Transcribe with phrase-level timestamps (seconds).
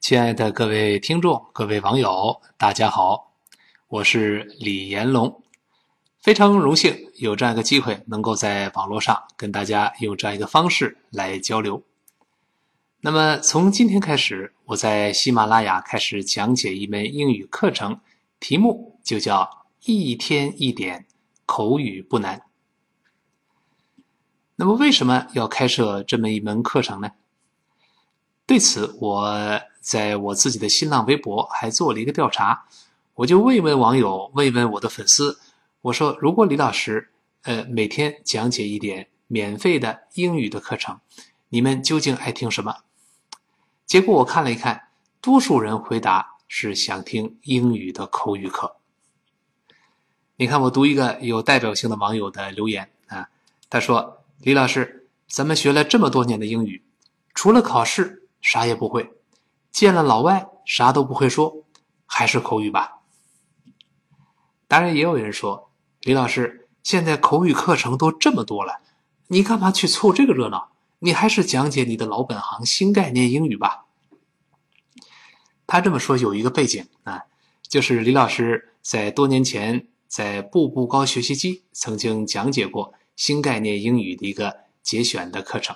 [0.00, 3.34] 亲爱的各位听众、各位网友，大家好，
[3.86, 5.42] 我是李延龙，
[6.22, 11.84] 非常荣幸有这样一个机会，能够在网络上跟大家用这样一个方式来交流。
[13.02, 18.00] 那么从今天开始，我在喜马拉雅开始讲解一门英语课程，
[18.40, 21.04] 题目就叫“一天一点
[21.44, 22.42] 口语不难”。
[24.56, 27.12] 那么为什么要开设这么一门课程呢？
[28.46, 32.66] 对此，我在我自己的新浪微博还做了一个调查，
[33.14, 35.38] 我就问一问网友，问一问我的粉丝，
[35.80, 37.10] 我说：如果李老师，
[37.42, 41.00] 呃，每天讲解一点免费的英语的课程，
[41.48, 42.76] 你们究竟爱听什么？
[43.86, 44.88] 结果我看了一看，
[45.20, 48.76] 多数人回答是想听英语的口语课。
[50.36, 53.28] 你看，我读一个有代表性的网友的留言啊，
[53.68, 56.82] 他说：“李老师，咱们学了这么多年的英语，
[57.34, 59.06] 除了考试。”啥也不会，
[59.70, 61.64] 见了老外啥都不会说，
[62.06, 62.98] 还是口语吧。
[64.68, 65.70] 当然，也有人说，
[66.02, 68.80] 李老师现在口语课程都这么多了，
[69.28, 70.70] 你干嘛去凑这个热闹？
[71.00, 73.86] 你还是讲解你的老本行——新概念英语吧。
[75.66, 77.24] 他这么说有一个背景啊，
[77.62, 85.74] 就是李老师在多年前在步步高学习机曾经讲解过新概念英语的一个节选的课程。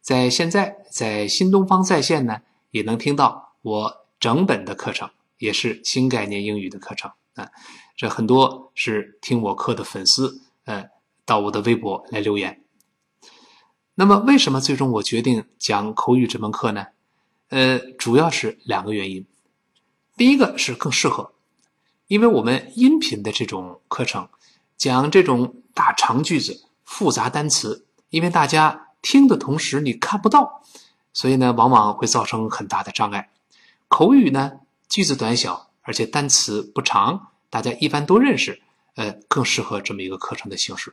[0.00, 2.42] 在现在，在新东方在线呢，
[2.74, 5.08] 也能听到我整本的课程，
[5.38, 7.48] 也是新概念英语的课程啊。
[7.96, 10.90] 这很多是听我课的粉丝，呃，
[11.24, 12.64] 到我的微博来留言。
[13.94, 16.88] 那么，为什么最终我决定讲口语这门课呢？
[17.50, 19.24] 呃，主要是两个原因。
[20.16, 21.32] 第一个是更适合，
[22.08, 24.28] 因为我们音频的这种课程
[24.76, 28.80] 讲这种大长句子、复杂单词，因为大家。
[29.06, 30.62] 听的同时你看不到，
[31.14, 33.30] 所以呢，往往会造成很大的障碍。
[33.88, 34.60] 口语呢，
[34.90, 38.60] 句子短小，而且单词不长，大家一般都认识，
[38.96, 40.92] 呃，更适合这么一个课程的形式。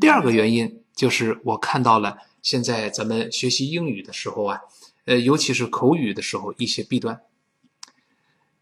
[0.00, 4.58] 第二个原因就是我看到了现在咱们学习英语的时候啊，
[5.04, 7.20] 呃，尤其是口语的时候一些弊端。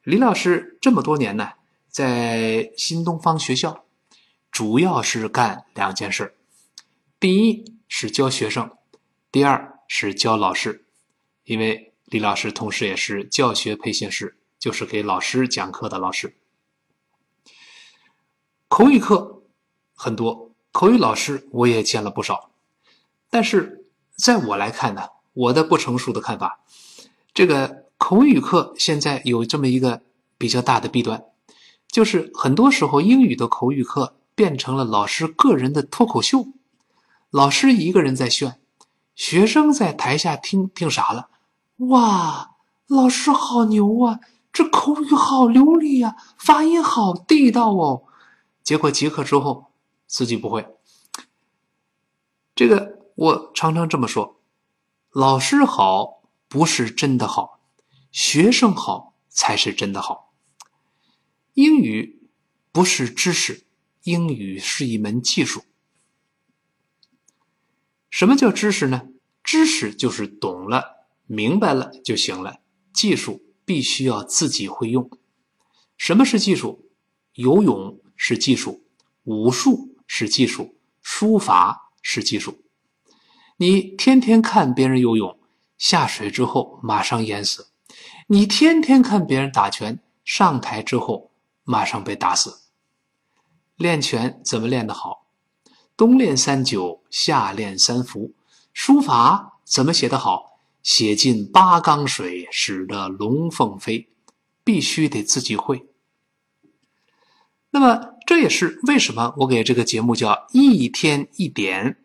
[0.02, 1.52] 李老师这么多年呢，
[1.88, 3.84] 在新东方学校，
[4.50, 6.34] 主要是干两件事
[7.18, 7.72] 第一。
[7.94, 8.70] 是教学生，
[9.30, 10.86] 第二是教老师，
[11.44, 16.34] 因为李老师同时也是教学培训师，就是给老师讲课的老师。
[18.68, 19.42] 口语课
[19.94, 22.52] 很多，口语老师我也见了不少，
[23.28, 23.84] 但是
[24.16, 26.64] 在我来看呢，我的不成熟的看法，
[27.34, 30.00] 这个口语课现在有这么一个
[30.38, 31.22] 比较大的弊端，
[31.86, 36.46] 就是很多时候英语的口语课变成了老师个人的脱口秀。
[37.28, 38.58] 老师一个人在炫，
[39.14, 41.30] 学生在台下听听傻了。
[41.88, 42.56] 哇，
[42.86, 44.20] 老师好牛啊！
[44.52, 48.04] 这口语好流利呀，发音好地道哦。
[48.62, 49.72] 结果结课之后，
[50.06, 50.66] 自己不会。
[52.54, 54.40] 这个我常常这么说：
[55.10, 57.60] 老师好不是真的好，
[58.10, 60.34] 学生好才是真的好。
[61.54, 62.28] 英语
[62.70, 63.66] 不是知识，
[64.02, 65.64] 英语是一门技术。
[68.12, 69.08] 什么叫知识呢？
[69.42, 72.58] 知识就是懂了、明白了就行了。
[72.92, 75.10] 技术必须要自己会用。
[75.96, 76.90] 什么是技术？
[77.32, 78.84] 游泳是技术，
[79.24, 82.62] 武术是技术，书法是技术。
[83.56, 85.40] 你天天看别人游泳，
[85.78, 87.68] 下水之后马上淹死；
[88.26, 91.32] 你天天看别人打拳，上台之后
[91.64, 92.60] 马上被打死。
[93.76, 95.21] 练拳怎么练得好？
[95.96, 98.34] 冬练三九，夏练三伏。
[98.72, 100.58] 书法怎么写得好？
[100.82, 104.08] 写进八缸水，使得龙凤飞。
[104.64, 105.88] 必须得自己会。
[107.70, 112.04] 那么，这也是为什么我给这个节目叫一天一点。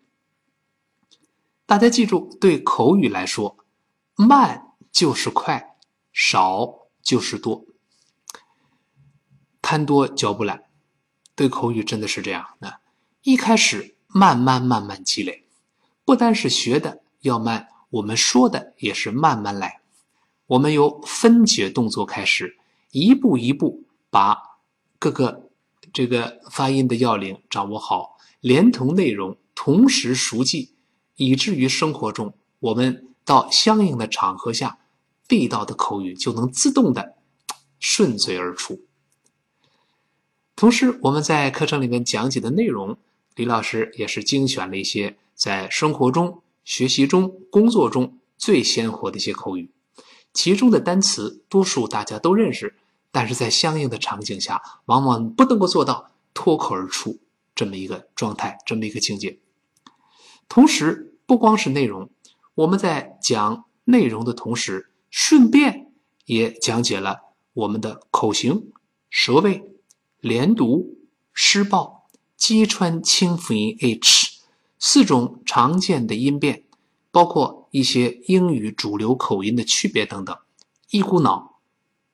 [1.68, 3.58] 大家记住，对口语来说，
[4.16, 5.76] 慢就是快，
[6.12, 7.64] 少就是多。
[9.62, 10.64] 贪多嚼不烂，
[11.36, 12.80] 对口语真的是这样的。
[13.24, 15.44] 一开始慢慢慢慢积累，
[16.06, 19.82] 不单是学的要慢，我们说的也是慢慢来。
[20.46, 22.58] 我们由分解动作开始，
[22.92, 24.38] 一步一步把
[24.98, 25.50] 各个
[25.92, 30.72] 这个发音的要领掌握好，连同内容同时熟记，
[31.18, 34.78] 以至于生活中我们到相应的场合下，
[35.28, 37.16] 地道的口语就能自动的
[37.80, 38.80] 顺嘴而出。
[40.56, 42.98] 同时，我们在课程里面讲解的内容。
[43.38, 49.70] 李老师也是精选了一些在生活中、学习中、工作中最鲜活的一些口语，
[50.34, 52.76] 其中的单词多数大家都认识，
[53.12, 57.20] 但是在相应的场景下，往往不能够做到脱口而出
[57.54, 59.38] 这么一个状态，这么一个境界。
[60.50, 62.10] 同时，不光是内容，
[62.56, 65.92] 我们在讲内容的同时，顺便
[66.26, 68.72] 也讲解了我们的口型、
[69.12, 69.64] 舌位、
[70.20, 70.98] 连读、
[71.34, 71.97] 失爆、
[72.38, 74.40] 击穿清辅音 h
[74.80, 76.64] 四种常见的音变。
[77.10, 80.38] 包括一些英语主流口音的区别等等，
[80.92, 81.60] 一股脑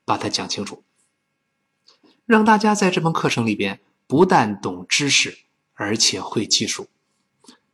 [0.06, 0.82] 把它讲清楚，
[2.26, 5.40] 让大家在这门课程里边不但懂知识，
[5.74, 6.88] 而且会技术。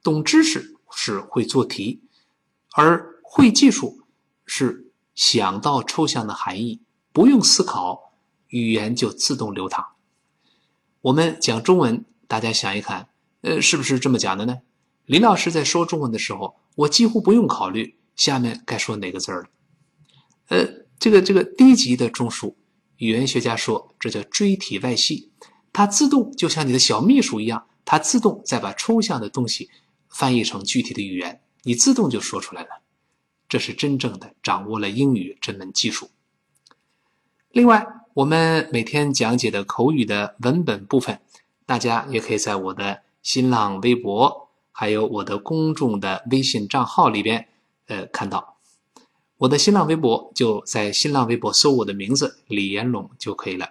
[0.01, 2.01] 懂知识是会做题，
[2.73, 4.01] 而会技术
[4.47, 6.81] 是想到抽象的含义，
[7.11, 8.13] 不用思考，
[8.47, 9.89] 语言就自动流淌。
[11.01, 13.09] 我们讲中文，大家想一看，
[13.41, 14.59] 呃，是不是这么讲的呢？
[15.05, 16.55] 林老师在说中文的时候。
[16.75, 19.49] 我几乎不用考虑下面该说哪个字儿了。
[20.47, 20.65] 呃，
[20.97, 22.55] 这个这个低级的中枢，
[22.95, 25.29] 语言学家说这叫锥体外系，
[25.73, 29.69] 它自动就像你的小秘书一样，它自动再把抽象的东西
[30.07, 32.69] 翻译成具体的语言，你自动就说出来了。
[33.49, 36.09] 这是真正的掌握了英语这门技术。
[37.51, 41.19] 另外，我们每天讲解的口语的文本部分，
[41.69, 44.49] 大家也可以在我的新浪微博。
[44.71, 47.47] 还有我的公众的微信账号里边，
[47.87, 48.55] 呃，看到
[49.37, 53.69] 我的新浪微博，就在新浪微博搜我的名字李延龙就可以了。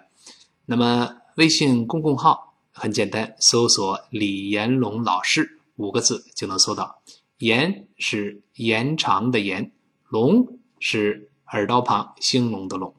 [0.67, 7.01] 那么微信公共号很简单，搜索李延龙老师五个字就能搜到。
[7.39, 9.73] 延是延长的延，
[10.07, 12.93] 龙是耳刀旁兴隆的隆。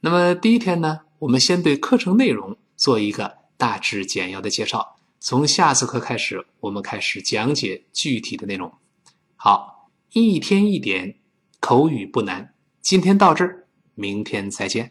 [0.00, 4.96] 那么第一天呢，我们先对课程内容做一个大致简要的介绍。
[5.20, 8.72] 从下次课开始，我们开始讲解具体的内容。
[9.36, 11.14] 好，一天一点，
[11.60, 12.54] 口语不难。
[12.80, 14.90] 今天到这儿，明天再见。